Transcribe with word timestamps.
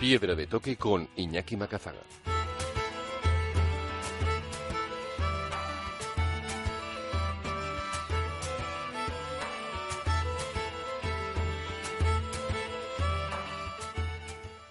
Piedra 0.00 0.34
de 0.34 0.46
toque 0.46 0.76
con 0.76 1.06
Iñaki 1.14 1.58
Macazaga. 1.58 2.00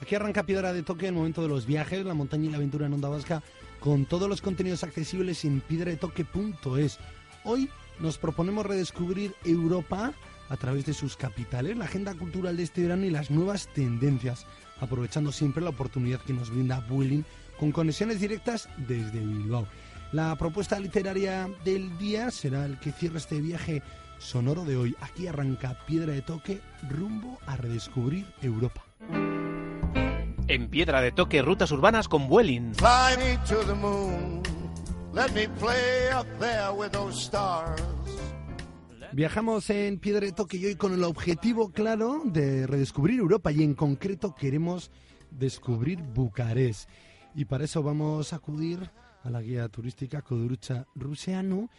Aquí 0.02 0.16
arranca 0.16 0.41
Piedra 0.41 0.73
de 0.73 0.81
Toque, 0.81 1.07
el 1.07 1.13
momento 1.13 1.43
de 1.43 1.48
los 1.48 1.68
viajes, 1.68 2.04
la 2.04 2.16
montaña 2.16 2.46
y 2.46 2.49
la 2.49 2.57
aventura 2.57 2.88
en 2.88 2.93
Onda 2.93 3.09
Vasca, 3.09 3.43
con 3.80 4.05
todos 4.05 4.27
los 4.27 4.41
contenidos 4.41 4.84
accesibles 4.84 5.46
en 5.46 5.62
piedradetoque.es. 5.62 6.98
Hoy 7.43 7.70
nos 7.99 8.18
proponemos 8.18 8.66
redescubrir 8.66 9.35
Europa 9.46 10.12
a 10.49 10.58
través 10.58 10.85
de 10.85 10.94
sus 10.94 11.16
capitales, 11.16 11.77
la 11.77 11.85
agenda 11.85 12.13
cultural 12.16 12.57
de 12.57 12.63
este 12.63 12.81
verano 12.81 13.05
y 13.05 13.09
las 13.09 13.31
nuevas 13.31 13.67
tendencias, 13.73 14.45
aprovechando 14.80 15.31
siempre 15.31 15.63
la 15.63 15.70
oportunidad 15.70 16.21
que 16.21 16.34
nos 16.34 16.49
brinda 16.49 16.85
Vueling 16.90 17.23
con 17.59 17.71
conexiones 17.71 18.20
directas 18.20 18.67
desde 18.77 19.20
Bilbao. 19.20 19.67
La 20.12 20.35
propuesta 20.35 20.79
literaria 20.79 21.49
del 21.63 21.98
día 21.99 22.32
será 22.32 22.65
el 22.65 22.79
que 22.79 22.91
cierra 22.91 23.18
este 23.18 23.40
viaje 23.41 23.84
sonoro 24.18 24.65
de 24.65 24.76
hoy. 24.76 24.96
Aquí 25.01 25.27
arranca 25.27 25.77
Piedra 25.85 26.13
de 26.13 26.21
Toque 26.21 26.62
rumbo 26.90 27.37
a 27.46 27.55
redescubrir 27.55 28.26
Europa. 28.41 28.84
En 30.48 30.68
Piedra 30.68 31.02
de 31.02 31.12
Toque, 31.12 31.43
rutas 31.43 31.71
urbanas 31.71 32.07
con 32.07 32.27
Vueling. 32.27 32.74
Fly 32.74 33.18
me 33.18 33.37
to 33.48 33.63
the 33.65 33.76
moon. 33.76 34.41
Let 35.13 35.31
me 35.34 35.48
play 35.59 36.09
up 36.12 36.27
there 36.40 36.71
with 36.76 36.91
those 36.91 37.20
stars. 37.21 37.99
Viajamos 39.20 39.70
en 39.70 39.99
Piedra 39.99 40.25
de 40.25 40.31
Toque 40.31 40.55
y 40.55 40.65
hoy 40.65 40.75
con 40.75 40.93
el 40.93 41.03
objetivo 41.03 41.73
claro 41.73 42.21
de 42.23 42.65
redescubrir 42.65 43.20
Europa 43.20 43.51
y 43.51 43.63
en 43.63 43.73
concreto 43.73 44.34
queremos 44.34 44.91
descubrir 45.29 46.01
Bucarest. 46.01 46.89
Y 47.35 47.43
para 47.43 47.65
eso 47.65 47.84
vamos 47.84 48.31
a 48.31 48.37
acudir 48.37 48.90
a 49.25 49.29
la 49.29 49.41
guía 49.41 49.67
turística 49.67 50.21
Codurucha 50.21 50.87
Ruseanu 50.95 51.70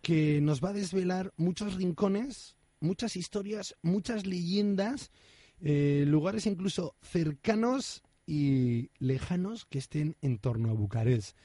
que 0.00 0.40
nos 0.40 0.64
va 0.64 0.70
a 0.70 0.72
desvelar 0.72 1.34
muchos 1.36 1.74
rincones, 1.74 2.56
muchas 2.80 3.16
historias, 3.16 3.76
muchas 3.82 4.24
leyendas, 4.24 5.10
eh, 5.60 6.04
lugares 6.06 6.46
incluso 6.46 6.96
cercanos 7.02 8.04
y 8.24 8.90
lejanos 9.00 9.66
que 9.66 9.80
estén 9.80 10.16
en 10.22 10.38
torno 10.38 10.70
a 10.70 10.72
Bucarest. 10.72 11.36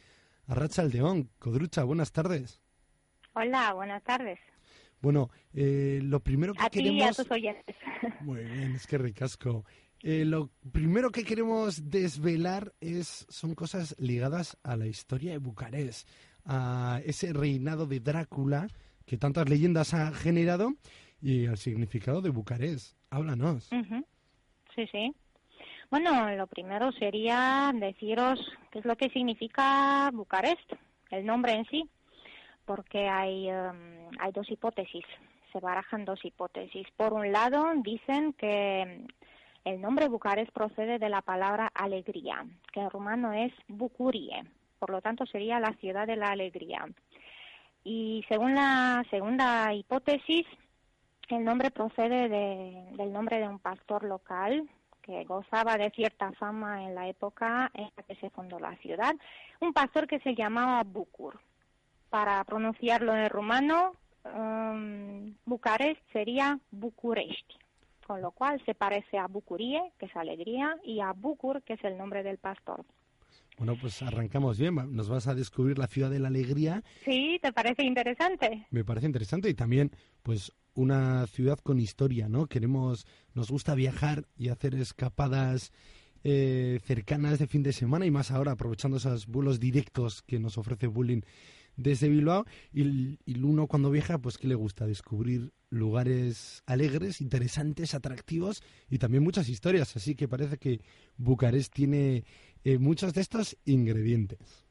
Arracha 0.47 0.81
Aldeón, 0.81 1.29
Codrucha, 1.39 1.83
buenas 1.83 2.13
tardes. 2.13 2.61
Hola, 3.33 3.73
buenas 3.73 4.01
tardes. 4.03 4.39
Bueno, 5.01 5.29
eh, 5.53 5.99
lo 6.03 6.19
primero 6.19 6.53
que 6.53 6.63
A 6.63 6.69
ti 6.69 6.79
y 6.79 6.83
queremos... 6.83 7.19
a 7.19 7.23
tus 7.23 7.31
oyentes. 7.31 7.75
Muy 8.21 8.43
bien, 8.43 8.75
es 8.75 8.85
que 8.87 8.97
ricasco. 8.97 9.65
Eh, 10.03 10.25
lo 10.25 10.49
primero 10.71 11.11
que 11.11 11.23
queremos 11.23 11.89
desvelar 11.89 12.73
es 12.81 13.25
son 13.29 13.53
cosas 13.53 13.95
ligadas 13.99 14.57
a 14.63 14.75
la 14.75 14.87
historia 14.87 15.31
de 15.31 15.37
Bucarest, 15.37 16.07
a 16.45 17.01
ese 17.05 17.33
reinado 17.33 17.85
de 17.85 17.99
Drácula 17.99 18.67
que 19.05 19.17
tantas 19.17 19.47
leyendas 19.47 19.93
ha 19.93 20.11
generado 20.11 20.73
y 21.21 21.45
al 21.45 21.57
significado 21.57 22.21
de 22.21 22.29
Bucarest. 22.29 22.95
Háblanos. 23.09 23.69
Sí, 24.75 24.87
sí. 24.91 25.13
Bueno, 25.91 26.33
lo 26.35 26.47
primero 26.47 26.91
sería 26.93 27.71
deciros 27.75 28.39
qué 28.71 28.79
es 28.79 28.85
lo 28.85 28.95
que 28.95 29.09
significa 29.09 30.09
Bucarest, 30.13 30.73
el 31.09 31.25
nombre 31.25 31.53
en 31.53 31.65
sí, 31.65 31.89
porque 32.65 33.07
hay, 33.07 33.49
em, 33.49 34.09
hay 34.19 34.31
dos 34.31 34.49
hipótesis, 34.49 35.05
se 35.51 35.59
barajan 35.59 36.05
dos 36.05 36.23
hipótesis. 36.23 36.87
Por 36.97 37.13
un 37.13 37.31
lado, 37.31 37.65
dicen 37.83 38.33
que 38.33 38.81
em, 38.81 39.07
el 39.65 39.79
nombre 39.81 40.07
Bucarest 40.07 40.51
procede 40.51 40.97
de 40.99 41.09
la 41.09 41.21
palabra 41.21 41.71
alegría, 41.73 42.45
que 42.73 42.79
en 42.79 42.89
rumano 42.89 43.33
es 43.33 43.53
Bucurie, 43.67 44.43
por 44.79 44.89
lo 44.89 45.01
tanto 45.01 45.25
sería 45.25 45.59
la 45.59 45.73
ciudad 45.73 46.07
de 46.07 46.15
la 46.15 46.29
alegría. 46.31 46.85
Y 47.83 48.23
según 48.29 48.55
la 48.55 49.03
segunda 49.09 49.73
hipótesis, 49.73 50.45
el 51.29 51.43
nombre 51.43 51.71
procede 51.71 52.29
de- 52.29 52.85
del 52.97 53.11
nombre 53.13 53.39
de 53.39 53.47
un 53.47 53.59
pastor 53.59 54.03
local 54.03 54.69
que 55.01 55.23
gozaba 55.23 55.77
de 55.77 55.89
cierta 55.91 56.31
fama 56.33 56.83
en 56.83 56.93
la 56.93 57.07
época 57.07 57.71
en 57.73 57.89
la 57.95 58.03
que 58.03 58.15
se 58.15 58.29
fundó 58.29 58.59
la 58.59 58.75
ciudad, 58.77 59.13
un 59.59 59.73
pastor 59.73 60.07
que 60.07 60.19
se 60.19 60.35
llamaba 60.35 60.83
Bucur. 60.83 61.39
Para 62.11 62.43
pronunciarlo 62.43 63.15
en 63.15 63.29
rumano, 63.29 63.93
um, 64.25 65.33
Bucarest 65.45 66.01
sería 66.11 66.59
București, 66.69 67.55
con 68.05 68.21
lo 68.21 68.31
cual 68.31 68.61
se 68.65 68.75
parece 68.75 69.17
a 69.17 69.27
Bucurie, 69.27 69.81
que 69.97 70.07
es 70.07 70.15
alegría, 70.17 70.75
y 70.83 70.99
a 70.99 71.13
Bucur, 71.13 71.63
que 71.63 71.73
es 71.73 71.83
el 71.85 71.97
nombre 71.97 72.21
del 72.21 72.37
pastor. 72.37 72.83
Bueno, 73.57 73.77
pues 73.79 74.01
arrancamos 74.01 74.59
bien. 74.59 74.75
Nos 74.93 75.07
vas 75.07 75.27
a 75.27 75.35
descubrir 75.35 75.77
la 75.77 75.87
ciudad 75.87 76.09
de 76.09 76.19
la 76.19 76.27
alegría. 76.27 76.83
¿Sí? 77.05 77.39
¿Te 77.41 77.53
parece 77.53 77.83
interesante? 77.85 78.67
Me 78.71 78.83
parece 78.83 79.05
interesante 79.05 79.49
y 79.49 79.53
también, 79.53 79.91
pues, 80.21 80.51
una 80.73 81.25
ciudad 81.27 81.59
con 81.59 81.79
historia, 81.79 82.27
¿no? 82.27 82.47
Queremos, 82.47 83.05
nos 83.33 83.49
gusta 83.49 83.73
viajar 83.73 84.25
y 84.37 84.49
hacer 84.49 84.75
escapadas 84.75 85.71
eh, 86.25 86.79
cercanas 86.83 87.39
de 87.39 87.47
fin 87.47 87.63
de 87.63 87.71
semana 87.71 88.05
y 88.05 88.11
más 88.11 88.31
ahora 88.31 88.51
aprovechando 88.51 88.97
esos 88.97 89.27
vuelos 89.27 89.61
directos 89.61 90.21
que 90.23 90.39
nos 90.39 90.57
ofrece 90.57 90.87
Bullying 90.87 91.21
desde 91.75 92.09
Bilbao. 92.09 92.45
Y, 92.73 93.19
y 93.25 93.39
uno 93.39 93.67
cuando 93.67 93.91
viaja 93.91 94.17
pues 94.17 94.37
que 94.37 94.47
le 94.47 94.55
gusta 94.55 94.85
descubrir 94.85 95.51
lugares 95.71 96.61
alegres, 96.67 97.21
interesantes, 97.21 97.95
atractivos 97.95 98.61
y 98.89 98.99
también 98.99 99.23
muchas 99.23 99.49
historias, 99.49 99.95
así 99.95 100.15
que 100.15 100.27
parece 100.27 100.57
que 100.57 100.81
Bucarest 101.17 101.73
tiene 101.73 102.25
eh, 102.63 102.77
muchos 102.77 103.13
de 103.13 103.21
estos 103.21 103.57
ingredientes. 103.65 104.67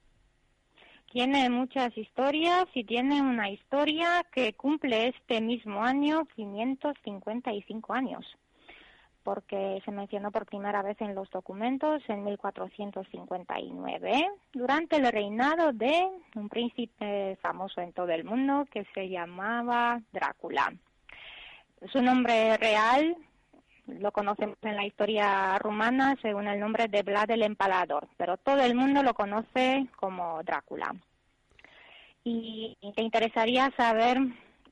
Tiene 1.10 1.50
muchas 1.50 1.96
historias 1.98 2.66
y 2.72 2.84
tiene 2.84 3.20
una 3.20 3.50
historia 3.50 4.24
que 4.32 4.52
cumple 4.52 5.08
este 5.08 5.40
mismo 5.40 5.82
año 5.82 6.24
555 6.36 7.92
años, 7.92 8.24
porque 9.22 9.82
se 9.84 9.90
mencionó 9.90 10.30
por 10.30 10.46
primera 10.46 10.82
vez 10.82 11.00
en 11.00 11.14
los 11.14 11.28
documentos 11.30 12.02
en 12.08 12.24
1459, 12.24 14.30
durante 14.52 14.96
el 14.96 15.12
reinado 15.12 15.72
de 15.72 16.08
un 16.36 16.48
príncipe 16.48 17.36
famoso 17.42 17.80
en 17.80 17.92
todo 17.92 18.10
el 18.10 18.24
mundo 18.24 18.66
que 18.70 18.86
se 18.94 19.08
llamaba 19.08 20.00
Drácula. 20.12 20.72
Su 21.92 22.02
nombre 22.02 22.56
real 22.56 23.16
lo 23.86 24.12
conocemos 24.12 24.56
en 24.62 24.76
la 24.76 24.86
historia 24.86 25.58
rumana 25.58 26.16
según 26.22 26.46
el 26.46 26.60
nombre 26.60 26.88
de 26.88 27.02
Vlad 27.02 27.30
el 27.30 27.42
Empalador, 27.42 28.08
pero 28.16 28.36
todo 28.36 28.62
el 28.62 28.74
mundo 28.74 29.02
lo 29.02 29.14
conoce 29.14 29.86
como 29.96 30.42
Drácula. 30.42 30.94
Y 32.22 32.76
te 32.94 33.02
interesaría 33.02 33.72
saber 33.76 34.18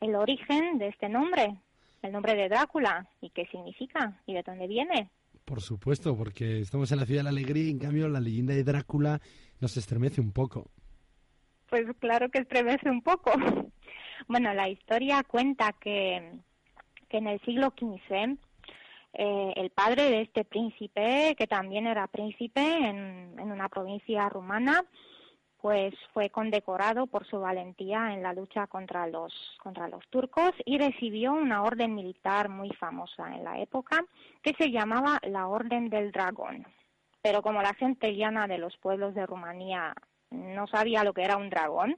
el 0.00 0.14
origen 0.14 0.78
de 0.78 0.88
este 0.88 1.08
nombre, 1.08 1.56
el 2.02 2.12
nombre 2.12 2.34
de 2.34 2.48
Drácula, 2.48 3.08
y 3.20 3.30
qué 3.30 3.46
significa 3.46 4.20
y 4.26 4.34
de 4.34 4.42
dónde 4.42 4.66
viene. 4.66 5.10
Por 5.44 5.60
supuesto, 5.60 6.16
porque 6.16 6.60
estamos 6.60 6.92
en 6.92 7.00
la 7.00 7.06
ciudad 7.06 7.20
de 7.20 7.24
la 7.24 7.30
alegría 7.30 7.64
y 7.64 7.70
en 7.70 7.78
cambio 7.78 8.08
la 8.08 8.20
leyenda 8.20 8.54
de 8.54 8.64
Drácula 8.64 9.20
nos 9.60 9.76
estremece 9.76 10.20
un 10.20 10.32
poco. 10.32 10.70
Pues 11.70 11.86
claro 11.98 12.28
que 12.30 12.38
estremece 12.38 12.90
un 12.90 13.02
poco. 13.02 13.32
Bueno, 14.26 14.52
la 14.52 14.68
historia 14.68 15.22
cuenta 15.22 15.72
que, 15.80 16.40
que 17.08 17.18
en 17.18 17.28
el 17.28 17.40
siglo 17.42 17.72
XV 17.78 18.36
eh, 19.14 19.52
el 19.56 19.70
padre 19.70 20.10
de 20.10 20.22
este 20.22 20.44
príncipe, 20.44 21.34
que 21.36 21.46
también 21.46 21.86
era 21.86 22.06
príncipe 22.08 22.60
en, 22.60 23.38
en 23.38 23.52
una 23.52 23.68
provincia 23.68 24.28
rumana, 24.28 24.84
pues 25.60 25.94
fue 26.12 26.30
condecorado 26.30 27.06
por 27.06 27.26
su 27.26 27.40
valentía 27.40 28.12
en 28.12 28.22
la 28.22 28.32
lucha 28.32 28.66
contra 28.66 29.06
los 29.06 29.32
contra 29.62 29.88
los 29.88 30.06
turcos 30.08 30.52
y 30.64 30.78
recibió 30.78 31.32
una 31.32 31.62
orden 31.62 31.94
militar 31.94 32.48
muy 32.48 32.70
famosa 32.70 33.34
en 33.34 33.44
la 33.44 33.58
época 33.58 34.04
que 34.42 34.54
se 34.54 34.70
llamaba 34.70 35.18
la 35.22 35.48
Orden 35.48 35.90
del 35.90 36.12
Dragón. 36.12 36.66
Pero 37.22 37.42
como 37.42 37.60
la 37.60 37.74
gente 37.74 38.14
llana 38.14 38.46
de 38.46 38.58
los 38.58 38.76
pueblos 38.76 39.14
de 39.14 39.26
Rumanía 39.26 39.94
no 40.30 40.66
sabía 40.68 41.04
lo 41.04 41.12
que 41.12 41.24
era 41.24 41.36
un 41.36 41.50
dragón 41.50 41.96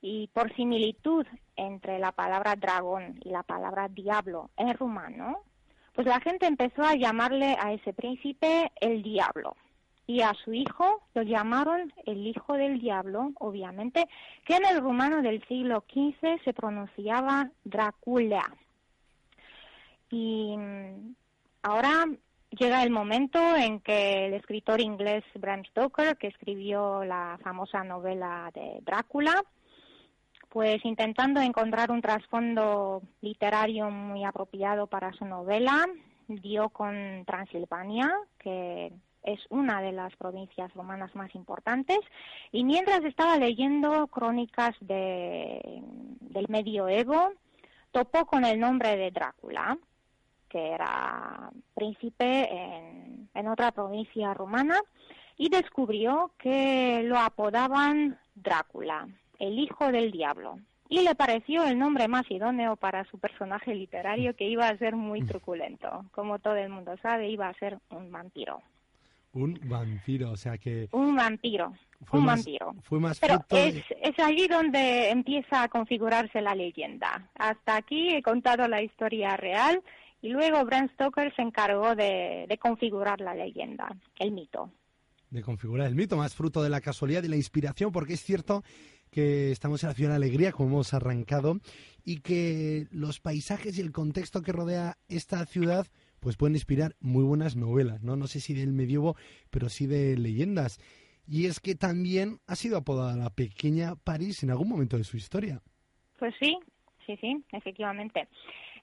y 0.00 0.28
por 0.28 0.54
similitud 0.54 1.26
entre 1.56 1.98
la 1.98 2.12
palabra 2.12 2.54
dragón 2.54 3.18
y 3.24 3.30
la 3.30 3.42
palabra 3.42 3.88
diablo 3.88 4.50
en 4.56 4.72
rumano, 4.74 5.42
pues 5.94 6.06
la 6.06 6.20
gente 6.20 6.46
empezó 6.46 6.82
a 6.82 6.94
llamarle 6.94 7.56
a 7.58 7.72
ese 7.72 7.92
príncipe 7.92 8.70
el 8.80 9.02
diablo. 9.02 9.56
Y 10.06 10.20
a 10.20 10.32
su 10.44 10.52
hijo 10.52 11.02
lo 11.14 11.22
llamaron 11.22 11.92
el 12.04 12.26
hijo 12.26 12.54
del 12.54 12.78
diablo, 12.80 13.32
obviamente, 13.38 14.06
que 14.44 14.56
en 14.56 14.64
el 14.64 14.80
rumano 14.80 15.20
del 15.22 15.44
siglo 15.46 15.84
XV 15.92 16.42
se 16.44 16.52
pronunciaba 16.52 17.50
Drácula. 17.64 18.44
Y 20.10 20.56
mm, 20.56 21.14
ahora 21.62 22.06
llega 22.50 22.82
el 22.84 22.90
momento 22.90 23.38
en 23.56 23.80
que 23.80 24.26
el 24.26 24.34
escritor 24.34 24.80
inglés 24.80 25.24
Bram 25.34 25.64
Stoker, 25.64 26.16
que 26.16 26.28
escribió 26.28 27.04
la 27.04 27.38
famosa 27.42 27.82
novela 27.82 28.50
de 28.54 28.78
Drácula, 28.82 29.42
pues 30.48 30.84
intentando 30.84 31.40
encontrar 31.40 31.90
un 31.90 32.00
trasfondo 32.00 33.02
literario 33.20 33.90
muy 33.90 34.24
apropiado 34.24 34.86
para 34.86 35.12
su 35.12 35.24
novela, 35.24 35.84
dio 36.28 36.68
con 36.70 37.24
Transilvania, 37.26 38.10
que 38.38 38.92
es 39.26 39.40
una 39.50 39.82
de 39.82 39.92
las 39.92 40.14
provincias 40.16 40.72
romanas 40.72 41.14
más 41.14 41.34
importantes, 41.34 41.98
y 42.52 42.64
mientras 42.64 43.04
estaba 43.04 43.36
leyendo 43.36 44.06
crónicas 44.06 44.74
de, 44.80 45.82
del 46.20 46.46
medioevo, 46.48 47.32
topó 47.90 48.24
con 48.24 48.44
el 48.44 48.58
nombre 48.58 48.96
de 48.96 49.10
Drácula, 49.10 49.76
que 50.48 50.70
era 50.70 51.50
príncipe 51.74 52.48
en, 52.50 53.28
en 53.34 53.48
otra 53.48 53.72
provincia 53.72 54.32
romana, 54.32 54.80
y 55.36 55.50
descubrió 55.50 56.30
que 56.38 57.02
lo 57.04 57.18
apodaban 57.18 58.18
Drácula, 58.34 59.08
el 59.38 59.58
hijo 59.58 59.92
del 59.92 60.10
diablo. 60.10 60.58
Y 60.88 61.02
le 61.02 61.16
pareció 61.16 61.64
el 61.64 61.78
nombre 61.78 62.06
más 62.06 62.30
idóneo 62.30 62.76
para 62.76 63.04
su 63.06 63.18
personaje 63.18 63.74
literario, 63.74 64.36
que 64.36 64.48
iba 64.48 64.68
a 64.68 64.78
ser 64.78 64.94
muy 64.94 65.20
truculento. 65.22 66.04
Como 66.12 66.38
todo 66.38 66.54
el 66.54 66.68
mundo 66.68 66.96
sabe, 67.02 67.28
iba 67.28 67.48
a 67.48 67.54
ser 67.54 67.78
un 67.90 68.12
vampiro. 68.12 68.62
Un 69.36 69.60
vampiro, 69.68 70.30
o 70.32 70.36
sea 70.36 70.56
que 70.56 70.88
Un 70.92 71.14
vampiro. 71.14 71.72
fue 72.04 72.20
un 72.20 72.26
más, 72.26 72.38
vampiro. 72.38 72.74
fue 72.82 72.98
más 73.00 73.20
Pero 73.20 73.44
de- 73.50 73.68
es, 73.68 73.84
es 74.02 74.18
allí 74.18 74.46
donde 74.48 75.10
empieza 75.10 75.62
a 75.62 75.68
configurarse 75.68 76.40
la 76.40 76.54
leyenda. 76.54 77.30
Hasta 77.34 77.76
aquí 77.76 78.10
he 78.14 78.22
contado 78.22 78.66
la 78.66 78.82
historia 78.82 79.36
real 79.36 79.82
y 80.22 80.30
luego 80.30 80.64
Bram 80.64 80.88
Stoker 80.94 81.34
se 81.36 81.42
encargó 81.42 81.94
de, 81.94 82.46
de 82.48 82.58
configurar 82.58 83.20
la 83.20 83.34
leyenda, 83.34 83.94
el 84.18 84.32
mito. 84.32 84.72
de 85.30 85.42
configurar 85.42 85.86
el 85.88 85.94
mito, 85.94 86.16
más 86.16 86.34
fruto 86.34 86.62
de 86.62 86.70
la 86.70 86.80
casualidad 86.80 87.22
y 87.22 87.28
la 87.28 87.36
inspiración, 87.36 87.92
porque 87.92 88.14
es 88.14 88.22
cierto 88.22 88.62
que 89.10 89.50
estamos 89.50 89.82
en 89.82 89.88
la 89.90 89.94
ciudad 89.94 90.10
de 90.10 90.16
alegría, 90.16 90.52
como 90.52 90.68
hemos 90.70 90.94
arrancado, 90.94 91.58
y 92.04 92.20
que 92.20 92.86
los 92.90 93.20
paisajes 93.20 93.76
y 93.76 93.80
el 93.82 93.92
contexto 93.92 94.40
que 94.42 94.52
rodea 94.52 94.96
esta 95.08 95.44
ciudad 95.46 95.86
pues 96.20 96.36
pueden 96.36 96.54
inspirar 96.54 96.94
muy 97.00 97.24
buenas 97.24 97.56
novelas, 97.56 98.02
¿no? 98.02 98.16
No 98.16 98.26
sé 98.26 98.40
si 98.40 98.54
del 98.54 98.72
medievo, 98.72 99.16
pero 99.50 99.68
sí 99.68 99.86
de 99.86 100.16
leyendas. 100.16 100.80
Y 101.28 101.46
es 101.46 101.60
que 101.60 101.74
también 101.74 102.38
ha 102.46 102.54
sido 102.54 102.76
apodada 102.76 103.16
la 103.16 103.30
pequeña 103.30 103.96
París 103.96 104.42
en 104.42 104.50
algún 104.50 104.68
momento 104.68 104.96
de 104.96 105.04
su 105.04 105.16
historia. 105.16 105.60
Pues 106.18 106.34
sí, 106.40 106.58
sí, 107.04 107.16
sí, 107.20 107.44
efectivamente. 107.52 108.28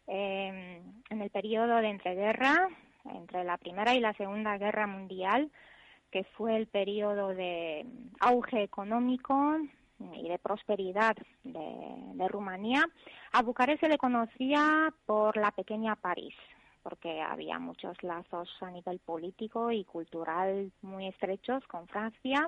Eh, 0.08 0.82
en 1.10 1.22
el 1.22 1.30
periodo 1.30 1.78
de 1.78 1.90
entreguerra, 1.90 2.68
entre 3.06 3.44
la 3.44 3.58
Primera 3.58 3.96
y 3.96 4.00
la 4.00 4.14
Segunda 4.14 4.58
Guerra 4.58 4.88
Mundial, 4.88 5.52
que 6.12 6.24
fue 6.38 6.56
el 6.58 6.68
periodo 6.68 7.30
de 7.30 7.86
auge 8.20 8.64
económico 8.64 9.58
y 10.16 10.28
de 10.28 10.38
prosperidad 10.38 11.16
de, 11.44 11.96
de 12.14 12.28
Rumanía, 12.28 12.86
a 13.32 13.42
Bucarest 13.42 13.80
se 13.80 13.90
le 13.90 13.98
conocía 13.98 14.94
por 15.06 15.38
la 15.38 15.52
pequeña 15.52 15.96
París, 15.96 16.36
porque 16.84 17.22
había 17.22 17.58
muchos 17.60 18.02
lazos 18.04 18.50
a 18.62 18.70
nivel 18.70 19.00
político 19.00 19.72
y 19.72 19.86
cultural 19.86 20.72
muy 20.82 21.08
estrechos 21.08 21.66
con 21.68 21.88
Francia. 21.88 22.48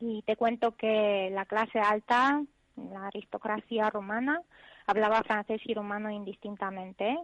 Y 0.00 0.22
te 0.22 0.36
cuento 0.36 0.72
que 0.76 1.30
la 1.32 1.46
clase 1.46 1.78
alta, 1.78 2.42
la 2.76 3.06
aristocracia 3.06 3.88
romana, 3.88 4.42
hablaba 4.86 5.22
francés 5.22 5.60
y 5.64 5.74
rumano 5.74 6.10
indistintamente, 6.10 7.16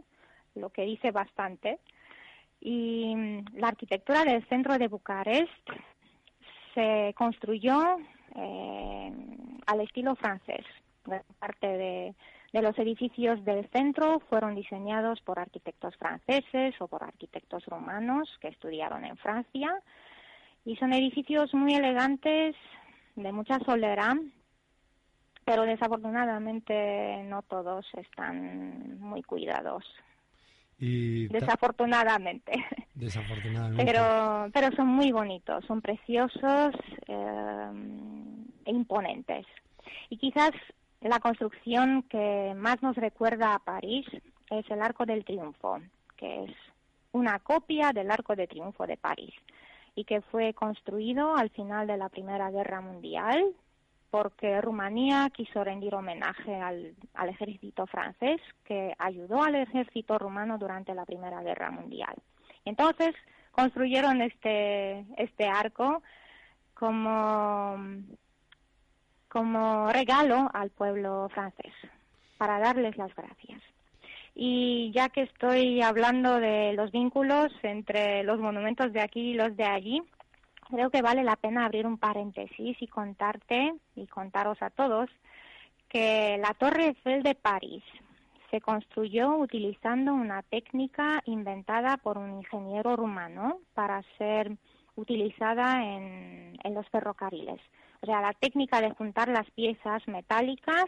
lo 0.54 0.70
que 0.70 0.82
dice 0.82 1.10
bastante. 1.10 1.80
Y 2.60 3.14
mm, 3.16 3.44
la 3.56 3.68
arquitectura 3.68 4.24
del 4.24 4.46
centro 4.48 4.78
de 4.78 4.88
Bucarest 4.88 5.50
se 6.74 7.12
construyó 7.16 7.98
eh, 8.36 9.12
al 9.66 9.80
estilo 9.80 10.14
francés. 10.14 10.64
Parte 11.40 11.66
de, 11.66 12.14
de 12.52 12.62
los 12.62 12.78
edificios 12.78 13.42
del 13.44 13.68
centro 13.70 14.20
fueron 14.28 14.54
diseñados 14.54 15.20
por 15.22 15.38
arquitectos 15.38 15.96
franceses 15.96 16.74
o 16.80 16.86
por 16.86 17.02
arquitectos 17.02 17.64
rumanos 17.66 18.28
que 18.40 18.48
estudiaron 18.48 19.04
en 19.04 19.16
Francia. 19.16 19.74
Y 20.64 20.76
son 20.76 20.92
edificios 20.92 21.52
muy 21.54 21.74
elegantes, 21.74 22.54
de 23.16 23.32
mucha 23.32 23.58
solera, 23.60 24.16
pero 25.44 25.62
desafortunadamente 25.62 27.22
no 27.24 27.42
todos 27.42 27.86
están 27.94 29.00
muy 29.00 29.22
cuidados. 29.22 29.84
Y 30.78 31.28
Desafortunadamente. 31.28 32.52
desafortunadamente. 32.94 33.84
Pero, 33.84 34.50
pero 34.52 34.74
son 34.76 34.88
muy 34.88 35.10
bonitos, 35.10 35.64
son 35.64 35.80
preciosos 35.80 36.74
eh, 37.06 37.70
e 38.64 38.70
imponentes. 38.70 39.46
Y 40.10 40.18
quizás 40.18 40.52
la 41.02 41.20
construcción 41.20 42.02
que 42.04 42.54
más 42.56 42.82
nos 42.82 42.96
recuerda 42.96 43.54
a 43.54 43.58
París 43.58 44.06
es 44.50 44.70
el 44.70 44.82
Arco 44.82 45.04
del 45.04 45.24
Triunfo, 45.24 45.80
que 46.16 46.44
es 46.44 46.50
una 47.12 47.38
copia 47.40 47.92
del 47.92 48.10
Arco 48.10 48.34
de 48.36 48.46
Triunfo 48.46 48.86
de 48.86 48.96
París 48.96 49.34
y 49.94 50.04
que 50.04 50.20
fue 50.22 50.54
construido 50.54 51.36
al 51.36 51.50
final 51.50 51.86
de 51.86 51.96
la 51.96 52.08
Primera 52.08 52.50
Guerra 52.50 52.80
Mundial 52.80 53.44
porque 54.10 54.60
Rumanía 54.60 55.30
quiso 55.34 55.64
rendir 55.64 55.94
homenaje 55.94 56.54
al, 56.54 56.94
al 57.14 57.28
ejército 57.30 57.86
francés 57.86 58.40
que 58.64 58.94
ayudó 58.98 59.42
al 59.42 59.54
ejército 59.54 60.18
rumano 60.18 60.58
durante 60.58 60.94
la 60.94 61.06
Primera 61.06 61.42
Guerra 61.42 61.70
Mundial. 61.70 62.14
Entonces 62.64 63.14
construyeron 63.52 64.20
este, 64.20 65.06
este 65.16 65.46
arco 65.46 66.02
como, 66.74 67.76
como 69.32 69.88
regalo 69.90 70.50
al 70.52 70.68
pueblo 70.68 71.26
francés 71.30 71.72
para 72.36 72.58
darles 72.58 72.98
las 72.98 73.14
gracias. 73.16 73.62
Y 74.34 74.92
ya 74.94 75.08
que 75.08 75.22
estoy 75.22 75.80
hablando 75.80 76.38
de 76.38 76.74
los 76.74 76.92
vínculos 76.92 77.50
entre 77.62 78.24
los 78.24 78.38
monumentos 78.38 78.92
de 78.92 79.00
aquí 79.00 79.30
y 79.30 79.34
los 79.34 79.56
de 79.56 79.64
allí, 79.64 80.02
creo 80.68 80.90
que 80.90 81.00
vale 81.00 81.24
la 81.24 81.36
pena 81.36 81.64
abrir 81.64 81.86
un 81.86 81.96
paréntesis 81.96 82.76
y 82.78 82.86
contarte 82.88 83.72
y 83.96 84.06
contaros 84.06 84.60
a 84.60 84.68
todos 84.68 85.08
que 85.88 86.36
la 86.38 86.52
Torre 86.52 86.88
Eiffel 86.88 87.22
de 87.22 87.34
París 87.34 87.82
se 88.50 88.60
construyó 88.60 89.36
utilizando 89.36 90.12
una 90.12 90.42
técnica 90.42 91.22
inventada 91.24 91.96
por 91.96 92.18
un 92.18 92.34
ingeniero 92.34 92.96
rumano 92.96 93.60
para 93.72 94.02
ser 94.18 94.52
utilizada 94.94 95.84
en, 95.84 96.41
en 96.64 96.74
los 96.74 96.88
ferrocarriles. 96.88 97.60
O 98.02 98.06
sea, 98.06 98.20
la 98.20 98.32
técnica 98.32 98.80
de 98.80 98.90
juntar 98.90 99.28
las 99.28 99.50
piezas 99.52 100.06
metálicas 100.08 100.86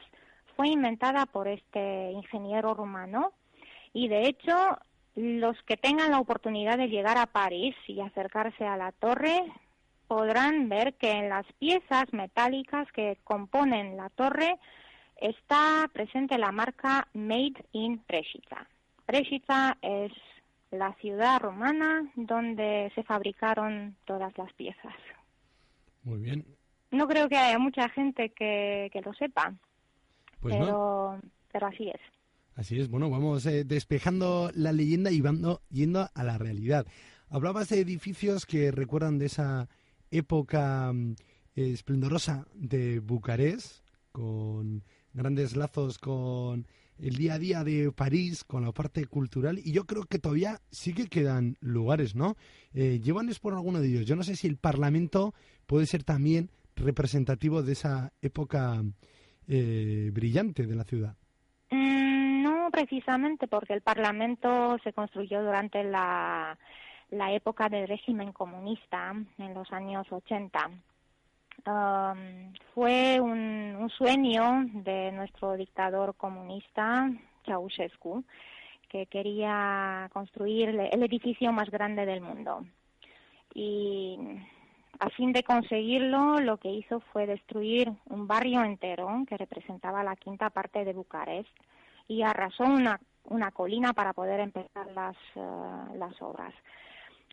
fue 0.56 0.68
inventada 0.68 1.26
por 1.26 1.48
este 1.48 2.10
ingeniero 2.12 2.74
rumano 2.74 3.32
y 3.92 4.08
de 4.08 4.26
hecho 4.26 4.78
los 5.14 5.60
que 5.62 5.76
tengan 5.76 6.10
la 6.10 6.18
oportunidad 6.18 6.76
de 6.76 6.88
llegar 6.88 7.18
a 7.18 7.26
París 7.26 7.76
y 7.86 8.00
acercarse 8.00 8.66
a 8.66 8.76
la 8.76 8.92
torre 8.92 9.44
podrán 10.08 10.68
ver 10.68 10.94
que 10.94 11.12
en 11.12 11.28
las 11.28 11.46
piezas 11.58 12.12
metálicas 12.12 12.90
que 12.92 13.18
componen 13.24 13.96
la 13.96 14.10
torre 14.10 14.58
está 15.16 15.88
presente 15.92 16.36
la 16.38 16.52
marca 16.52 17.08
Made 17.14 17.64
in 17.72 17.98
Preshica. 17.98 18.68
Preshica 19.06 19.78
es 19.82 20.12
la 20.70 20.92
ciudad 20.94 21.40
romana 21.40 22.10
donde 22.16 22.90
se 22.94 23.04
fabricaron 23.04 23.96
todas 24.04 24.36
las 24.36 24.52
piezas. 24.54 24.94
Muy 26.04 26.20
bien. 26.20 26.46
No 26.90 27.08
creo 27.08 27.28
que 27.28 27.37
haya 27.37 27.58
mucha 27.58 27.88
gente 27.88 28.30
que, 28.30 28.88
que 28.92 29.00
lo 29.00 29.12
sepa, 29.14 29.54
Pues 30.40 30.54
no. 30.54 30.64
pero, 30.64 31.20
pero 31.52 31.66
así 31.66 31.88
es. 31.88 32.00
Así 32.54 32.78
es, 32.78 32.88
bueno, 32.88 33.11
vamos 33.11 33.44
eh, 33.46 33.64
despejando 33.64 34.50
la 34.54 34.73
leyenda 34.73 35.11
y 35.11 35.20
vando- 35.20 35.61
yendo 35.70 36.08
a 36.14 36.23
la 36.23 36.38
realidad. 36.38 36.87
Hablabas 37.28 37.68
de 37.70 37.80
edificios 37.80 38.46
que 38.46 38.70
recuerdan 38.70 39.18
de 39.18 39.26
esa 39.26 39.68
época 40.12 40.92
mm, 40.92 41.14
esplendorosa 41.56 42.46
de 42.54 43.00
Bucarest, 43.00 43.82
con 44.12 44.84
grandes 45.12 45.56
lazos 45.56 45.99
con 45.99 46.68
el 46.98 47.16
día 47.16 47.34
a 47.34 47.38
día 47.38 47.64
de 47.64 47.90
París, 47.92 48.44
con 48.44 48.64
la 48.64 48.72
parte 48.72 49.04
cultural, 49.06 49.58
y 49.58 49.72
yo 49.72 49.84
creo 49.84 50.04
que 50.04 50.18
todavía 50.18 50.60
sí 50.70 50.94
que 50.94 51.08
quedan 51.08 51.56
lugares, 51.60 52.14
¿no? 52.14 52.36
Eh, 52.72 53.00
por 53.40 53.54
alguno 53.54 53.80
de 53.80 53.88
ellos. 53.88 54.06
Yo 54.06 54.16
no 54.16 54.22
sé 54.22 54.36
si 54.36 54.46
el 54.46 54.56
Parlamento 54.56 55.34
puede 55.66 55.86
ser 55.86 56.04
también 56.04 56.50
representativo 56.76 57.62
de 57.62 57.72
esa 57.72 58.12
época 58.22 58.82
eh, 59.48 60.10
brillante 60.12 60.66
de 60.66 60.74
la 60.74 60.84
ciudad. 60.84 61.16
Mm, 61.70 62.42
No 62.42 62.70
precisamente 62.70 63.46
porque 63.48 63.74
el 63.74 63.80
Parlamento 63.80 64.78
se 64.82 64.92
construyó 64.92 65.42
durante 65.42 65.84
la, 65.84 66.58
la 67.10 67.32
época 67.32 67.68
del 67.68 67.88
régimen 67.88 68.32
comunista 68.32 69.14
en 69.38 69.54
los 69.54 69.70
años 69.72 70.06
80. 70.10 70.70
Fue 72.75 73.20
un, 73.20 73.90
sueño 73.96 74.64
de 74.73 75.12
nuestro 75.12 75.54
dictador 75.56 76.14
comunista, 76.16 77.11
Ceausescu, 77.44 78.25
que 78.88 79.06
quería 79.06 80.08
construir 80.12 80.68
el- 80.68 81.02
edificio 81.02 81.52
más 81.52 81.70
grande 81.70 82.06
del 82.06 82.20
mundo. 82.20 82.64
Y 83.54 84.18
a 84.99 85.08
fin 85.11 85.32
de 85.32 85.42
conseguirlo, 85.42 86.40
lo 86.40 86.56
que 86.58 86.70
hizo 86.70 87.00
fue 87.12 87.26
destruir 87.26 87.92
un 88.06 88.26
barrio 88.26 88.62
entero 88.64 89.25
que 89.28 89.37
representaba 89.37 90.04
la 90.04 90.16
quinta 90.16 90.50
parte 90.50 90.84
de 90.84 90.92
Bucarest 90.92 91.50
y 92.08 92.23
arrasó 92.23 92.64
una, 92.64 93.00
una 93.25 93.50
colina 93.50 93.92
para 93.92 94.12
poder 94.12 94.40
empezar 94.40 94.90
las, 94.92 95.16
eh, 95.37 95.96
las 95.96 96.20
obras. 96.20 96.52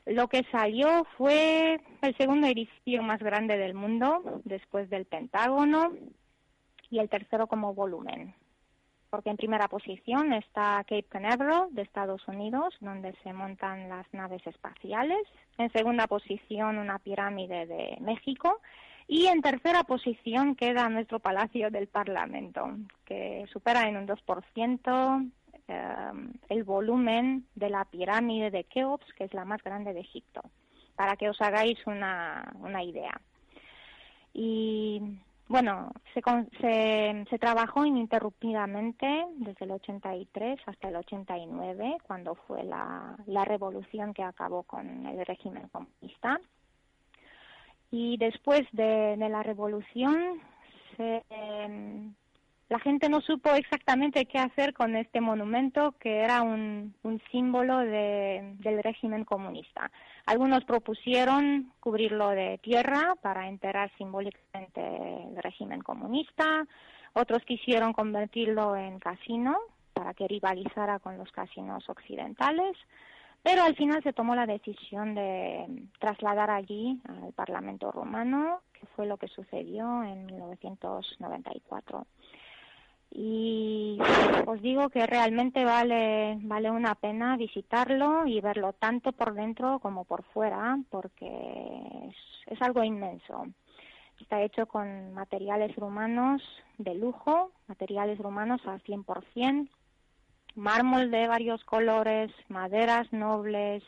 Lo 0.06 0.28
que 0.28 0.44
salió 0.52 1.06
fue 1.18 1.80
el 2.02 2.18
segundo 2.18 2.48
edificio 2.48 3.04
más 3.04 3.20
grande 3.20 3.58
del 3.58 3.74
mundo, 3.74 4.42
después 4.46 4.90
del 4.90 5.06
Pentágono, 5.06 5.94
y 6.90 7.00
el 7.00 7.10
tercero 7.10 7.48
como 7.48 7.74
volumen. 7.74 8.34
Porque 9.10 9.30
en 9.30 9.38
primera 9.38 9.68
posición 9.68 10.34
está 10.34 10.78
Cape 10.88 11.04
Canaveral 11.04 11.68
de 11.72 11.82
Estados 11.82 12.28
Unidos, 12.28 12.74
donde 12.80 13.14
se 13.24 13.34
montan 13.34 13.90
las 13.90 14.06
naves 14.14 14.46
espaciales. 14.48 15.22
En 15.58 15.72
segunda 15.72 16.08
posición 16.08 16.78
una 16.78 16.98
pirámide 16.98 17.66
de 17.66 17.98
México. 18.00 18.62
Y 19.08 19.28
en 19.28 19.42
tercera 19.42 19.84
posición 19.84 20.56
queda 20.56 20.88
nuestro 20.90 21.20
Palacio 21.20 21.70
del 21.70 21.88
Parlamento, 21.88 22.72
que 23.06 23.46
supera 23.52 23.88
en 23.90 23.98
un 23.98 24.08
2% 24.08 25.32
eh, 25.68 26.12
el 26.50 26.64
volumen 26.64 27.46
de 27.56 27.70
la 27.70 27.86
pirámide 27.86 28.52
de 28.52 28.64
Keops, 28.66 29.14
que 29.14 29.26
es 29.26 29.34
la 29.34 29.46
más 29.46 29.64
grande 29.64 29.94
de 29.94 30.02
Egipto, 30.02 30.42
para 30.96 31.16
que 31.16 31.30
os 31.30 31.40
hagáis 31.42 31.78
una, 31.88 32.54
una 32.60 32.84
idea. 32.84 33.20
Y 34.34 35.02
bueno, 35.52 35.92
se 36.14 37.38
trabajó 37.38 37.86
ininterrumpidamente 37.86 39.26
desde 39.36 39.66
el 39.66 39.72
83 39.72 40.60
hasta 40.66 40.88
el 40.88 40.96
89, 40.96 41.98
cuando 42.08 42.36
fue 42.36 42.64
la, 42.64 43.18
la 43.26 43.44
revolución 43.44 44.14
que 44.14 44.24
acabó 44.24 44.64
con 44.64 45.06
el 45.06 45.26
régimen 45.26 45.68
comunista. 45.68 46.40
Y 47.92 48.16
después 48.16 48.62
de, 48.72 49.18
de 49.18 49.28
la 49.28 49.44
revolución, 49.44 50.42
se, 50.96 51.22
em, 51.30 52.14
la 52.72 52.80
gente 52.80 53.10
no 53.10 53.20
supo 53.20 53.50
exactamente 53.52 54.26
qué 54.28 54.40
hacer 54.40 54.74
con 54.74 54.96
este 54.96 55.20
monumento 55.20 55.92
que 56.00 56.20
era 56.20 56.42
un, 56.42 56.96
símbolo 57.30 57.80
de- 57.80 58.56
del 58.60 58.82
régimen 58.82 59.26
comunista. 59.26 59.92
Algunos 60.26 60.64
propusieron 60.64 61.74
cubrirlo 61.82 62.30
de 62.30 62.60
tierra 62.60 63.16
para 63.22 63.50
enterrar 63.50 63.92
simbólicamente 63.98 64.80
el 64.82 65.36
régimen 65.44 65.82
comunista, 65.82 66.66
otros 67.12 67.44
quisieron 67.44 67.92
convertirlo 67.92 68.78
en 68.78 69.00
casino 69.00 69.58
para 69.92 70.14
que 70.14 70.30
rivalizara 70.30 71.00
con 71.00 71.18
los 71.18 71.30
casinos 71.34 71.90
occidentales, 71.90 72.78
pero 73.44 73.64
al 73.64 73.76
final 73.76 74.02
se 74.02 74.14
tomó 74.14 74.34
la 74.34 74.46
decisión 74.46 75.14
de 75.14 75.66
trasladar 76.00 76.50
allí 76.50 77.02
al 77.10 77.34
Parlamento 77.34 77.92
rumano, 77.92 78.62
que 78.72 78.86
fue 78.96 79.08
lo 79.08 79.18
que 79.18 79.28
sucedió 79.28 80.04
en 80.04 80.26
1994 80.28 82.06
y 83.12 83.98
os 84.46 84.62
digo 84.62 84.90
que 84.90 85.06
realmente 85.06 85.66
vale 85.66 86.38
vale 86.42 86.72
una 86.72 86.96
pena 86.96 87.36
visitarlo 87.36 88.26
y 88.26 88.40
verlo 88.40 88.74
tanto 88.74 89.12
por 89.12 89.34
dentro 89.34 89.80
como 89.80 90.06
por 90.06 90.24
fuera 90.24 90.80
porque 90.90 91.28
es, 92.10 92.16
es 92.48 92.62
algo 92.62 92.84
inmenso. 92.84 93.48
Está 94.20 94.42
hecho 94.42 94.66
con 94.68 95.14
materiales 95.14 95.76
rumanos 95.76 96.42
de 96.78 96.96
lujo 96.96 97.52
materiales 97.68 98.18
rumanos 98.18 98.62
al 98.66 98.82
100% 98.84 99.68
mármol 100.56 101.12
de 101.12 101.28
varios 101.28 101.64
colores 101.64 102.32
maderas 102.50 103.12
nobles 103.12 103.84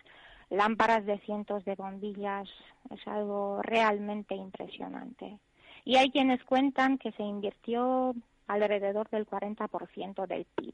lámparas 0.50 1.06
de 1.06 1.20
cientos 1.20 1.65
de 1.65 1.75
bombillas. 1.75 2.48
Es 2.89 3.06
algo 3.08 3.62
realmente 3.62 4.36
impresionante. 4.36 5.39
Y 5.86 5.98
hay 5.98 6.12
quienes 6.12 6.44
cuentan 6.44 6.98
que 6.98 7.12
se 7.13 7.24
invirtió 7.24 8.13
alrededor 8.48 9.10
del 9.10 9.26
40% 9.26 10.28
del 10.28 10.46
PIB 10.56 10.74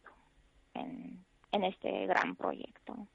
en, 0.74 1.24
en 1.52 1.64
este 1.64 2.06
gran 2.08 2.36
proyecto. 2.36 3.08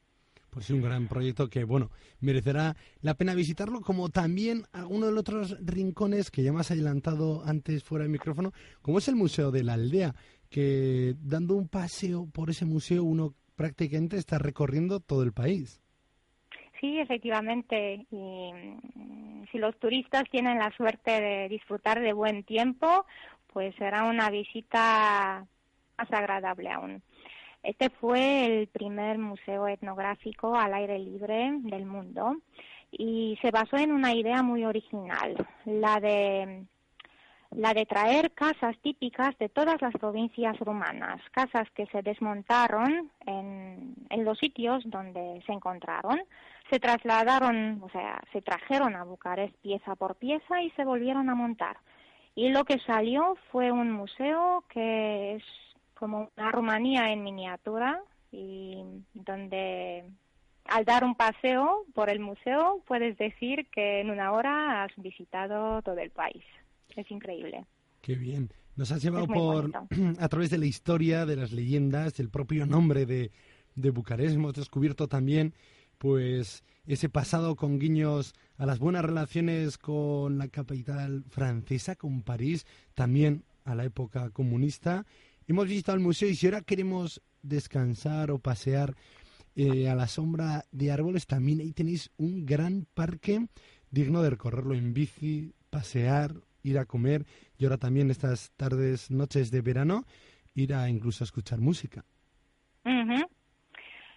Pues 0.55 0.67
sí, 0.67 0.73
un 0.73 0.83
gran 0.83 1.09
proyecto 1.09 1.49
que, 1.49 1.65
bueno, 1.65 1.91
merecerá 2.21 2.77
la 3.01 3.15
pena 3.15 3.35
visitarlo, 3.35 3.81
como 3.81 4.09
también 4.11 4.63
algunos 4.73 5.09
de 5.09 5.13
los 5.13 5.21
otros 5.23 5.57
rincones 5.67 6.31
que 6.31 6.45
ya 6.45 6.53
me 6.53 6.61
has 6.61 6.71
adelantado 6.71 7.43
antes 7.45 7.83
fuera 7.83 8.05
del 8.05 8.13
micrófono, 8.13 8.53
como 8.81 8.99
es 8.99 9.09
el 9.09 9.17
Museo 9.17 9.51
de 9.51 9.65
la 9.65 9.73
Aldea, 9.73 10.15
que 10.49 11.17
dando 11.19 11.57
un 11.57 11.67
paseo 11.67 12.29
por 12.33 12.51
ese 12.51 12.67
museo 12.67 13.03
uno 13.03 13.35
prácticamente 13.57 14.17
está 14.17 14.39
recorriendo 14.39 15.01
todo 15.01 15.25
el 15.25 15.33
país. 15.33 15.81
Sí, 16.81 17.01
efectivamente. 17.01 18.07
Y 18.11 18.53
mm, 18.53 19.47
si 19.51 19.59
los 19.59 19.77
turistas 19.81 20.23
tienen 20.31 20.59
la 20.59 20.71
suerte 20.77 21.21
de 21.21 21.49
disfrutar 21.49 22.01
de 22.01 22.13
buen 22.13 22.45
tiempo, 22.45 23.07
pues 23.55 23.75
será 23.77 24.05
una 24.05 24.29
visita 24.31 25.47
más 25.97 26.13
agradable 26.13 26.71
aún. 26.71 27.03
Este 27.63 27.89
fue 27.89 28.45
el 28.45 28.67
primer 28.67 29.17
museo 29.17 29.69
etnográfico 29.69 30.55
al 30.55 30.75
aire 30.75 30.99
libre 30.99 31.51
del 31.61 31.87
mundo 31.87 32.37
y 32.91 33.39
se 33.41 33.51
basó 33.51 33.79
en 33.79 33.93
una 33.93 34.13
idea 34.13 34.43
muy 34.43 34.65
original, 34.65 35.35
la 35.65 35.99
de 36.01 36.67
la 37.53 37.73
de 37.73 37.87
traer 37.87 38.33
casas 38.33 38.77
típicas 38.83 39.39
de 39.39 39.49
todas 39.49 39.81
las 39.81 39.93
provincias 39.93 40.59
rumanas, 40.59 41.21
casas 41.31 41.71
que 41.71 41.87
se 41.87 42.03
desmontaron 42.03 43.13
en, 43.27 43.95
en 44.11 44.25
los 44.25 44.37
sitios 44.39 44.83
donde 44.87 45.41
se 45.47 45.53
encontraron, 45.53 46.21
se 46.69 46.81
trasladaron, 46.81 47.81
o 47.81 47.89
sea, 47.91 48.21
se 48.33 48.43
trajeron 48.43 48.97
a 48.97 49.05
Bucarest 49.05 49.55
pieza 49.59 49.95
por 49.95 50.17
pieza 50.17 50.63
y 50.63 50.71
se 50.71 50.85
volvieron 50.85 51.31
a 51.31 51.37
montar. 51.37 51.77
Y 52.35 52.49
lo 52.49 52.65
que 52.65 52.79
salió 52.81 53.37
fue 53.51 53.71
un 53.71 53.93
museo 53.93 54.65
que 54.69 55.37
es 55.37 55.45
como 55.95 56.31
una 56.37 56.51
Rumanía 56.51 57.13
en 57.13 57.23
miniatura 57.23 58.01
y 58.33 58.83
donde 59.15 60.05
al 60.65 60.85
dar 60.85 61.05
un 61.05 61.15
paseo 61.15 61.85
por 61.95 62.11
el 62.11 62.19
museo 62.19 62.83
puedes 62.87 63.17
decir 63.19 63.69
que 63.71 64.01
en 64.01 64.11
una 64.11 64.33
hora 64.33 64.83
has 64.83 64.93
visitado 64.97 65.81
todo 65.83 65.99
el 65.99 66.11
país. 66.11 66.45
Es 66.97 67.11
increíble. 67.11 67.65
Qué 68.01 68.17
bien. 68.17 68.51
Nos 68.77 68.91
has 68.91 69.03
llevado 69.03 69.27
por 69.27 69.71
bonito. 69.71 69.89
a 70.21 70.29
través 70.29 70.51
de 70.51 70.59
la 70.59 70.67
historia, 70.67 71.27
de 71.27 71.37
las 71.37 71.53
leyendas, 71.53 72.17
del 72.17 72.31
propio 72.31 72.67
nombre 72.67 73.07
de, 73.07 73.31
de 73.77 73.91
Bucarest. 73.91 74.35
Hemos 74.35 74.55
descubierto 74.55 75.07
también 75.07 75.55
pues 75.99 76.65
ese 76.87 77.09
pasado 77.09 77.57
con 77.57 77.79
guiños 77.79 78.35
a 78.57 78.67
las 78.67 78.79
buenas 78.79 79.05
relaciones 79.05 79.79
con 79.79 80.39
la 80.39 80.49
capital 80.49 81.25
francesa, 81.31 81.97
con 81.97 82.23
París, 82.23 82.67
también 82.95 83.45
a 83.65 83.75
la 83.75 83.85
época 83.85 84.31
comunista. 84.31 85.07
Hemos 85.47 85.67
visitado 85.67 85.97
el 85.97 86.05
museo 86.05 86.29
y 86.29 86.35
si 86.35 86.47
ahora 86.47 86.63
queremos 86.63 87.23
descansar 87.43 88.31
o 88.31 88.39
pasear 88.39 88.95
eh, 89.57 89.89
a 89.89 89.95
la 89.95 90.09
sombra 90.09 90.67
de 90.73 90.91
árboles, 90.91 91.27
también 91.27 91.61
ahí 91.61 91.73
tenéis 91.73 92.11
un 92.17 92.45
gran 92.45 92.87
parque 92.95 93.47
digno 93.91 94.23
de 94.23 94.31
recorrerlo 94.31 94.75
en 94.75 94.93
bici, 94.95 95.55
pasear, 95.71 96.35
ir 96.63 96.79
a 96.79 96.87
comer 96.87 97.27
y 97.59 97.65
ahora 97.65 97.79
también 97.79 98.11
estas 98.11 98.51
tardes, 98.57 99.11
noches 99.11 99.51
de 99.51 99.61
verano, 99.61 100.05
ir 100.55 100.75
a 100.75 100.89
incluso 100.89 101.25
escuchar 101.25 101.61
música. 101.61 102.05
Ujú. 102.85 103.27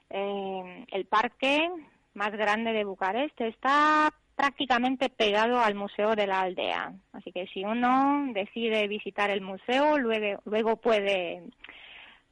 Eh, 0.09 0.85
el 0.91 1.05
parque 1.05 1.69
más 2.13 2.31
grande 2.31 2.73
de 2.73 2.83
Bucarest 2.85 3.39
está 3.41 4.11
prácticamente 4.35 5.09
pegado 5.09 5.59
al 5.59 5.75
Museo 5.75 6.15
de 6.15 6.27
la 6.27 6.41
Aldea. 6.41 6.93
Así 7.13 7.31
que 7.31 7.47
si 7.47 7.63
uno 7.65 8.27
decide 8.33 8.87
visitar 8.87 9.29
el 9.31 9.41
museo, 9.41 9.97
luego, 9.97 10.41
luego 10.45 10.75
puede 10.77 11.41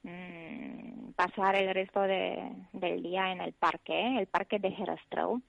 mm, 0.03 1.11
pasar 1.15 1.55
el 1.55 1.73
resto 1.73 2.01
de- 2.01 2.51
del 2.73 3.01
día 3.03 3.31
en 3.31 3.41
el 3.41 3.53
parque, 3.53 4.17
el 4.19 4.27
parque 4.27 4.59
de 4.59 4.69
Herastro, 4.69 5.41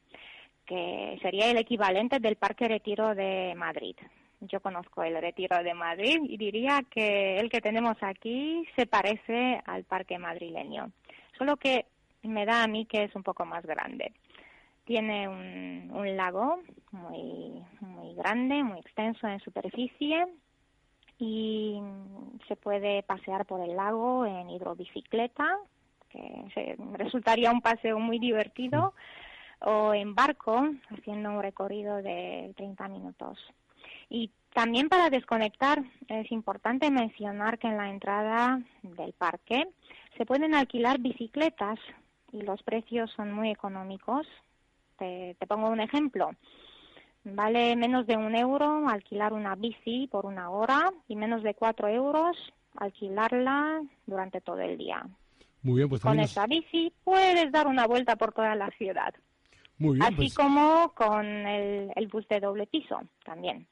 que 0.64 1.18
sería 1.22 1.50
el 1.50 1.58
equivalente 1.58 2.18
del 2.18 2.36
Parque 2.36 2.66
Retiro 2.68 3.14
de 3.14 3.54
Madrid. 3.56 3.96
Yo 4.40 4.60
conozco 4.60 5.02
el 5.02 5.20
Retiro 5.20 5.62
de 5.62 5.74
Madrid 5.74 6.18
y 6.24 6.36
diría 6.36 6.80
que 6.90 7.38
el 7.38 7.48
que 7.48 7.60
tenemos 7.60 7.96
aquí 8.02 8.66
se 8.76 8.86
parece 8.86 9.60
al 9.64 9.84
parque 9.84 10.18
madrileño, 10.18 10.90
solo 11.38 11.56
que 11.56 11.86
me 12.28 12.46
da 12.46 12.62
a 12.62 12.68
mí 12.68 12.86
que 12.86 13.04
es 13.04 13.14
un 13.14 13.22
poco 13.22 13.44
más 13.44 13.64
grande. 13.64 14.12
Tiene 14.84 15.28
un, 15.28 16.16
lago 16.16 16.60
muy, 16.92 17.62
muy 17.80 18.14
grande, 18.14 18.62
muy 18.62 18.78
extenso 18.78 19.26
en 19.26 19.40
superficie 19.40 20.26
y 21.18 21.80
se 22.46 22.56
puede 22.56 23.02
pasear 23.02 23.46
por 23.46 23.60
el 23.60 23.74
lago 23.74 24.24
en 24.24 24.50
hidrobicicleta, 24.50 25.58
que 26.08 26.76
resultaría 26.92 27.50
un 27.50 27.60
paseo 27.60 27.98
muy 27.98 28.18
divertido. 28.18 28.94
o 29.60 29.94
en 29.94 30.14
barco, 30.14 30.68
haciendo 30.90 31.30
un 31.30 31.40
recorrido 31.40 31.96
de 32.02 32.52
30 32.58 32.88
minutos. 32.88 33.38
Y 34.10 34.30
también 34.52 34.88
para 34.88 35.10
desconectar 35.10 35.82
es 36.08 36.30
importante 36.30 36.90
mencionar 36.90 37.58
que 37.58 37.68
en 37.68 37.76
la 37.76 37.90
entrada 37.90 38.60
del 38.82 39.12
parque 39.12 39.66
se 40.16 40.26
pueden 40.26 40.54
alquilar 40.54 40.98
bicicletas 40.98 41.78
y 42.38 42.42
los 42.42 42.62
precios 42.62 43.10
son 43.16 43.32
muy 43.32 43.50
económicos. 43.50 44.26
Te, 44.98 45.36
te 45.38 45.46
pongo 45.46 45.68
un 45.68 45.80
ejemplo. 45.80 46.30
Vale 47.24 47.74
menos 47.76 48.06
de 48.06 48.16
un 48.16 48.34
euro 48.36 48.88
alquilar 48.88 49.32
una 49.32 49.54
bici 49.56 50.06
por 50.06 50.26
una 50.26 50.50
hora 50.50 50.92
y 51.08 51.16
menos 51.16 51.42
de 51.42 51.54
cuatro 51.54 51.88
euros 51.88 52.36
alquilarla 52.76 53.82
durante 54.06 54.40
todo 54.40 54.60
el 54.60 54.78
día. 54.78 55.04
Muy 55.62 55.76
bien, 55.78 55.88
pues 55.88 56.02
Con 56.02 56.16
nos- 56.18 56.30
esa 56.30 56.46
bici 56.46 56.92
puedes 57.02 57.50
dar 57.50 57.66
una 57.66 57.86
vuelta 57.86 58.16
por 58.16 58.32
toda 58.32 58.54
la 58.54 58.70
ciudad. 58.72 59.12
Muy 59.78 59.94
bien, 59.94 60.04
Así 60.06 60.16
pues 60.16 60.34
como 60.34 60.92
con 60.94 61.24
el, 61.26 61.90
el 61.96 62.06
bus 62.08 62.26
de 62.28 62.40
doble 62.40 62.66
piso 62.66 63.00
también. 63.24 63.66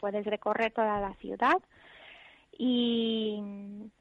Puedes 0.00 0.24
recorrer 0.24 0.72
toda 0.72 0.98
la 1.00 1.14
ciudad 1.14 1.56
y 2.58 3.40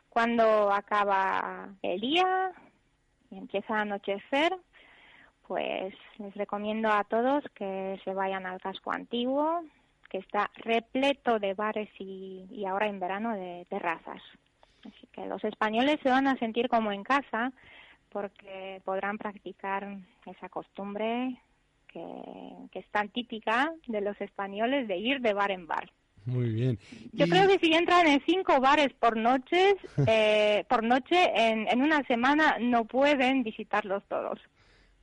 cuando 0.09 0.71
acaba 0.71 1.69
el 1.81 1.99
día 1.99 2.51
y 3.31 3.37
empieza 3.37 3.75
a 3.75 3.81
anochecer, 3.81 4.55
pues 5.47 5.95
les 6.19 6.33
recomiendo 6.35 6.89
a 6.91 7.03
todos 7.05 7.43
que 7.55 7.99
se 8.03 8.13
vayan 8.13 8.45
al 8.45 8.61
casco 8.61 8.91
antiguo, 8.91 9.63
que 10.09 10.19
está 10.19 10.51
repleto 10.57 11.39
de 11.39 11.53
bares 11.53 11.89
y, 11.97 12.65
ahora 12.65 12.87
en 12.87 12.99
verano 12.99 13.33
de 13.33 13.65
terrazas. 13.69 14.21
Así 14.85 15.07
que 15.13 15.25
los 15.25 15.43
españoles 15.43 15.99
se 16.03 16.09
van 16.09 16.27
a 16.27 16.37
sentir 16.37 16.67
como 16.67 16.91
en 16.91 17.03
casa 17.03 17.51
porque 18.09 18.81
podrán 18.83 19.17
practicar 19.17 19.97
esa 20.25 20.49
costumbre 20.49 21.39
que 21.87 22.79
es 22.79 22.87
tan 22.89 23.09
típica 23.09 23.73
de 23.87 23.99
los 23.99 24.19
españoles 24.21 24.87
de 24.87 24.97
ir 24.97 25.19
de 25.21 25.33
bar 25.33 25.51
en 25.51 25.67
bar. 25.67 25.91
Muy 26.25 26.49
bien. 26.49 26.79
Yo 27.13 27.25
Y- 27.25 27.29
creo 27.29 27.47
que 27.47 27.59
si 27.59 27.73
entran 27.73 28.07
en 28.07 28.21
cinco 28.25 28.59
bares 28.59 28.93
por 28.99 29.17
noches, 29.17 29.75
eh, 30.07 30.65
por 30.69 30.83
noche, 30.83 31.15
en, 31.35 31.67
en 31.67 31.81
una 31.81 32.03
semana 32.07 32.57
no 32.59 32.85
pueden 32.85 33.43
visitarlos 33.43 34.03
todos. 34.07 34.39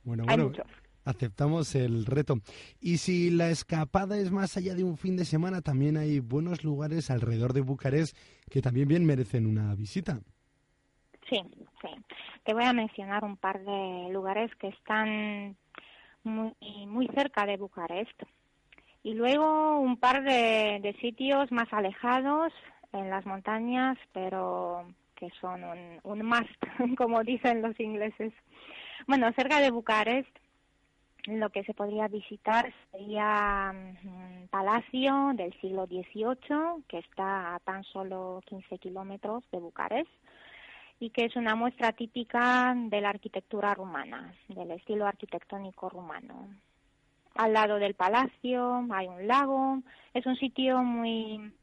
Bueno, 0.03 0.23
Hay 0.27 0.35
bueno, 0.37 0.49
muchos. 0.49 0.65
aceptamos 1.05 1.75
el 1.75 2.05
reto. 2.05 2.35
Y 2.79 2.97
si 2.97 3.29
la 3.29 3.49
escapada 3.49 4.17
es 4.17 4.31
más 4.31 4.55
allá 4.57 4.75
de 4.75 4.83
un 4.83 4.97
fin 4.97 5.17
de 5.17 5.25
semana, 5.25 5.61
también 5.61 5.97
hay 5.97 6.19
buenos 6.19 6.63
lugares 6.63 7.09
alrededor 7.11 7.53
de 7.53 7.61
Bucarest 7.61 8.15
que 8.49 8.61
también 8.61 8.87
bien 8.87 9.05
merecen 9.05 9.45
una 9.45 9.75
visita. 9.75 10.19
Sí, 11.29 11.39
sí. 11.81 11.89
Te 12.43 12.53
voy 12.53 12.63
a 12.63 12.73
mencionar 12.73 13.23
un 13.23 13.37
par 13.37 13.63
de 13.63 14.07
lugares 14.11 14.49
que 14.55 14.69
están 14.69 15.55
muy, 16.23 16.53
muy 16.87 17.07
cerca 17.13 17.45
de 17.45 17.57
Bucarest. 17.57 18.19
Y 19.03 19.13
luego 19.13 19.79
un 19.79 19.97
par 19.97 20.23
de, 20.23 20.79
de 20.81 20.95
sitios 20.99 21.51
más 21.51 21.71
alejados 21.71 22.51
en 22.93 23.09
las 23.09 23.25
montañas, 23.25 23.97
pero 24.13 24.85
que 25.15 25.29
son 25.41 25.63
un, 25.63 25.99
un 26.03 26.25
must, 26.25 26.63
como 26.97 27.23
dicen 27.23 27.61
los 27.61 27.79
ingleses. 27.79 28.33
Bueno, 29.07 29.31
cerca 29.33 29.59
de 29.59 29.71
Bucarest, 29.71 30.29
lo 31.25 31.49
que 31.49 31.63
se 31.63 31.73
podría 31.73 32.07
visitar 32.07 32.73
sería 32.91 33.71
un 33.73 34.47
palacio 34.49 35.31
del 35.35 35.53
siglo 35.59 35.85
XVIII, 35.85 36.83
que 36.87 36.99
está 36.99 37.55
a 37.55 37.59
tan 37.59 37.83
solo 37.83 38.41
15 38.45 38.77
kilómetros 38.77 39.43
de 39.51 39.59
Bucarest 39.59 40.09
y 40.99 41.11
que 41.11 41.25
es 41.25 41.35
una 41.35 41.55
muestra 41.55 41.93
típica 41.93 42.73
de 42.75 43.01
la 43.01 43.09
arquitectura 43.09 43.73
rumana, 43.73 44.33
del 44.47 44.71
estilo 44.71 45.07
arquitectónico 45.07 45.89
rumano. 45.89 46.49
Al 47.35 47.53
lado 47.53 47.77
del 47.77 47.93
palacio 47.93 48.85
hay 48.91 49.07
un 49.07 49.27
lago, 49.27 49.81
es 50.13 50.25
un 50.25 50.35
sitio 50.35 50.83
muy 50.83 51.53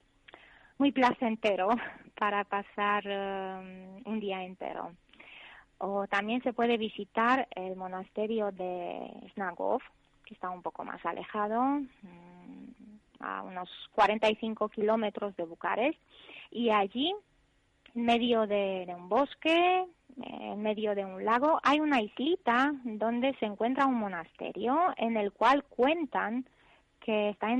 muy 0.78 0.92
placentero 0.92 1.68
para 2.18 2.44
pasar 2.44 3.02
eh, 3.06 4.02
un 4.04 4.20
día 4.20 4.42
entero. 4.42 4.92
O 5.78 6.06
también 6.06 6.42
se 6.42 6.52
puede 6.52 6.78
visitar 6.78 7.48
el 7.54 7.76
monasterio 7.76 8.50
de 8.50 9.10
Snagov, 9.34 9.82
que 10.24 10.34
está 10.34 10.48
un 10.50 10.62
poco 10.62 10.84
más 10.84 11.04
alejado, 11.04 11.62
mm, 11.62 13.20
a 13.20 13.42
unos 13.42 13.68
45 13.92 14.68
kilómetros 14.70 15.36
de 15.36 15.44
Bucarest, 15.44 15.98
y 16.50 16.70
allí 16.70 17.14
medio 17.96 18.46
de, 18.46 18.86
un 18.96 19.08
bosque, 19.08 19.84
en 20.22 20.62
medio 20.62 20.94
de 20.94 21.04
un 21.04 21.24
lago, 21.24 21.58
hay 21.62 21.80
una 21.80 22.00
islita 22.00 22.72
donde 22.84 23.34
se 23.40 23.46
encuentra 23.46 23.86
un 23.86 23.96
monasterio 23.96 24.78
en 24.96 25.16
el 25.16 25.32
cual 25.32 25.64
cuentan 25.64 26.46
que 27.00 27.30
está 27.30 27.50